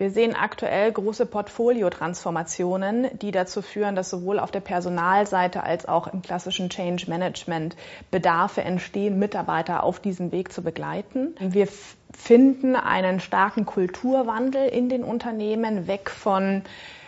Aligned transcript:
Wir 0.00 0.10
sehen 0.10 0.34
aktuell 0.34 0.90
große 0.92 1.26
Portfoliotransformationen, 1.26 3.18
die 3.18 3.32
dazu 3.32 3.60
führen, 3.60 3.94
dass 3.94 4.08
sowohl 4.08 4.38
auf 4.38 4.50
der 4.50 4.60
Personalseite 4.60 5.62
als 5.62 5.84
auch 5.84 6.06
im 6.06 6.22
klassischen 6.22 6.70
Change 6.70 7.04
Management 7.06 7.76
Bedarfe 8.10 8.62
entstehen, 8.62 9.18
Mitarbeiter 9.18 9.82
auf 9.82 10.00
diesem 10.00 10.32
Weg 10.32 10.54
zu 10.54 10.62
begleiten. 10.62 11.34
Wir 11.38 11.68
finden 12.16 12.76
einen 12.76 13.20
starken 13.20 13.66
Kulturwandel 13.66 14.70
in 14.70 14.88
den 14.88 15.04
Unternehmen 15.04 15.86
weg 15.86 16.08
von 16.08 16.62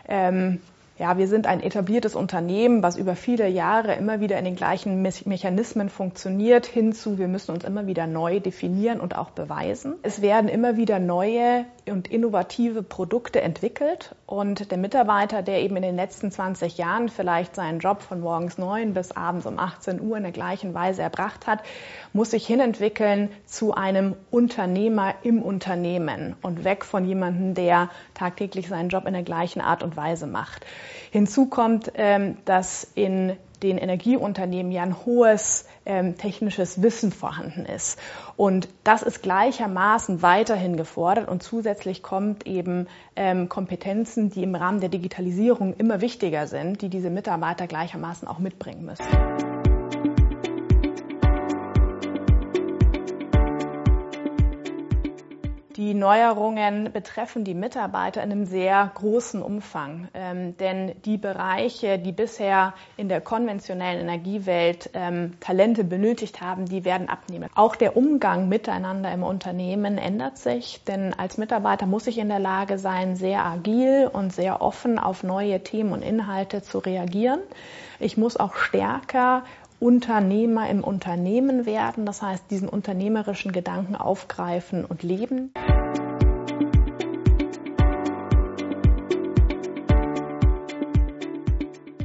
ähm, 0.06 0.61
ja, 0.98 1.18
wir 1.18 1.27
sind 1.27 1.48
ein 1.48 1.62
etabliertes 1.62 2.14
Unternehmen, 2.14 2.82
was 2.82 2.96
über 2.96 3.16
viele 3.16 3.48
Jahre 3.48 3.95
immer 3.95 4.20
wieder 4.20 4.38
in 4.38 4.45
den 4.45 4.54
gleichen 4.54 5.02
Me 5.02 5.10
Mechanismen 5.24 5.88
funktioniert, 5.88 6.65
hinzu, 6.66 7.18
wir 7.18 7.27
müssen 7.29 7.52
uns 7.52 7.65
immer 7.65 7.87
wieder 7.88 8.06
neu 8.06 8.38
definieren 8.40 9.01
und 9.01 9.16
auch 9.16 9.30
beweisen. 9.30 9.95
Es 10.02 10.23
werden 10.23 10.48
immer 10.48 10.77
wieder 10.77 10.98
neue 10.98 11.65
und 11.86 12.09
innovative 12.09 12.82
Produkte 12.82 13.41
entwickelt 13.41 14.14
und 14.27 14.70
der 14.70 14.78
Mitarbeiter, 14.78 15.42
der 15.42 15.62
eben 15.62 15.77
in 15.77 15.82
den 15.82 15.96
letzten 15.96 16.30
20 16.30 16.78
Jahren 16.78 17.09
vielleicht 17.09 17.54
seinen 17.54 17.80
Job 17.80 18.02
von 18.02 18.20
morgens 18.20 18.59
9 18.59 18.95
bis 18.95 19.12
abends 19.12 19.46
um 19.46 19.59
18 19.59 20.00
Uhr 20.00 20.16
in 20.16 20.23
der 20.23 20.32
gleichen 20.32 20.74
Weise 20.74 21.02
erbracht 21.02 21.46
hat, 21.46 21.60
muss 22.12 22.30
sich 22.30 22.46
hinentwickeln 22.46 23.30
zu 23.46 23.74
einem 23.74 24.14
Unternehmer 24.30 25.14
im 25.23 25.42
Unternehmen 25.42 26.37
und 26.42 26.64
weg 26.64 26.84
von 26.84 27.04
jemandem, 27.04 27.54
der 27.54 27.90
tagtäglich 28.14 28.68
seinen 28.68 28.88
Job 28.88 29.06
in 29.06 29.14
der 29.14 29.24
gleichen 29.24 29.60
Art 29.60 29.82
und 29.82 29.96
Weise 29.96 30.26
macht. 30.26 30.64
Hinzu 31.10 31.46
kommt, 31.46 31.92
ähm, 31.95 32.37
dass 32.45 32.84
in 32.95 33.37
den 33.62 33.79
Energieunternehmen 33.79 34.73
ja 34.73 34.83
ein 34.83 35.05
hohes 35.05 35.66
ähm, 35.87 36.16
technisches 36.16 36.82
Wissen 36.82 37.13
vorhanden 37.13 37.65
ist. 37.65 37.99
Und 38.37 38.69
das 38.85 39.02
ist 39.02 39.23
gleichermaßen 39.23 40.23
weiterhin 40.23 40.77
gefordert 40.77 41.29
und 41.29 41.43
zusätzlich 41.43 42.02
kommt 42.02 42.46
eben 42.46 42.87
ähm, 43.16 43.49
Kompetenzen, 43.49 44.30
die 44.30 44.43
im 44.43 44.54
Rahmen 44.54 44.80
der 44.80 44.88
Digitalisierung 44.88 45.74
immer 45.74 46.01
wichtiger 46.01 46.46
sind, 46.46 46.82
die 46.82 46.88
diese 46.88 47.10
Mitarbeiter 47.10 47.66
gleichermaßen 47.66 48.27
auch 48.29 48.38
mitbringen 48.38 48.85
müssen. 48.85 49.51
Die 55.76 55.95
Neuerungen 55.95 56.92
betreffen 56.92 57.45
die 57.45 57.54
Mitarbeiter 57.54 58.23
in 58.23 58.30
einem 58.30 58.45
sehr 58.45 58.90
großen 58.95 59.40
Umfang, 59.40 60.09
ähm, 60.12 60.54
denn 60.59 60.92
die 61.06 61.16
Bereiche, 61.16 61.98
die 61.98 62.12
bisher 62.12 62.74
in 62.98 63.09
der 63.09 63.23
konventionellen 63.23 64.00
Energiewelt 64.00 64.91
ähm, 64.92 65.32
Talente 65.41 65.84
benötigt 65.84 66.42
haben, 66.42 66.66
die 66.66 66.84
werden 66.84 67.09
abnehmen. 67.09 67.48
Auch 67.54 67.75
der 67.75 67.97
Umgang 67.97 68.50
miteinander 68.50 69.10
im 69.12 69.22
Unternehmen 69.22 69.97
ändert 69.97 70.37
sich, 70.37 70.84
denn 70.84 71.14
als 71.14 71.38
Mitarbeiter 71.38 71.86
muss 71.86 72.06
ich 72.06 72.19
in 72.19 72.28
der 72.28 72.41
Lage 72.41 72.76
sein, 72.76 73.16
sehr 73.16 73.42
agil 73.42 74.10
und 74.12 74.32
sehr 74.32 74.60
offen 74.60 74.98
auf 74.98 75.22
neue 75.22 75.62
Themen 75.62 75.92
und 75.92 76.03
Inhalte 76.03 76.62
zu 76.62 76.81
reagieren. 76.81 77.41
Ich 77.98 78.16
muss 78.16 78.36
auch 78.36 78.56
stärker 78.56 79.44
Unternehmer 79.83 80.71
im 80.71 80.84
Unternehmen 80.84 81.66
werden, 81.66 82.06
das 82.06 82.22
heißt 82.22 82.53
diesen 82.53 82.69
unternehmerischen 82.69 83.50
Gedanken 83.50 83.97
aufgreifen 83.97 84.84
und 84.84 85.03
leben. 85.03 85.53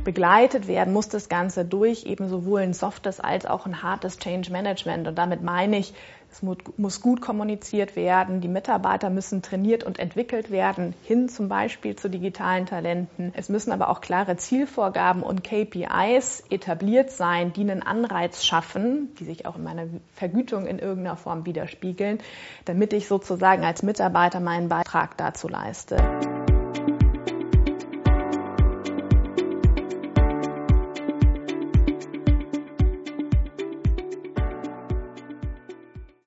Begleitet 0.08 0.70
werden 0.70 0.94
muss 0.94 1.10
das 1.10 1.28
Ganze 1.28 1.66
durch 1.66 2.06
eben 2.06 2.30
sowohl 2.30 2.62
ein 2.62 2.72
softes 2.72 3.20
als 3.20 3.46
auch 3.46 3.66
ein 3.66 3.84
hartes 3.84 4.20
Change 4.20 4.54
Management. 4.54 5.06
Und 5.06 5.18
damit 5.18 5.44
meine 5.44 5.78
ich, 5.78 5.94
es 6.32 6.42
muss 6.78 7.02
gut 7.02 7.20
kommuniziert 7.20 7.98
werden, 7.98 8.40
die 8.40 8.48
Mitarbeiter 8.48 9.10
müssen 9.10 9.42
trainiert 9.42 9.84
und 9.84 10.00
entwickelt 10.00 10.50
werden, 10.50 10.94
hin 11.04 11.28
zum 11.28 11.50
Beispiel 11.50 11.98
zu 11.98 12.10
digitalen 12.10 12.66
Talenten. 12.66 13.34
Es 13.36 13.50
müssen 13.50 13.74
aber 13.74 13.90
auch 13.90 14.00
klare 14.00 14.38
Zielvorgaben 14.38 15.24
und 15.24 15.44
KPIs 15.44 16.46
etabliert 16.50 17.12
sein, 17.12 17.52
die 17.52 17.62
einen 17.62 17.84
Anreiz 17.84 18.46
schaffen, 18.46 19.14
die 19.20 19.26
sich 19.26 19.46
auch 19.46 19.58
in 19.58 19.64
meiner 19.66 19.88
Vergütung 20.14 20.68
in 20.68 20.80
irgendeiner 20.80 21.18
Form 21.18 21.46
widerspiegeln, 21.46 22.20
damit 22.64 22.94
ich 22.94 23.10
sozusagen 23.10 23.66
als 23.66 23.84
Mitarbeiter 23.84 24.40
meinen 24.40 24.70
Beitrag 24.70 25.18
dazu 25.18 25.50
leiste. 25.50 25.98